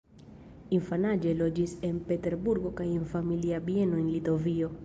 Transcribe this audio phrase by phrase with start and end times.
[0.77, 4.77] Infanaĝe loĝis en Peterburgo kaj en familia bieno en Litovio.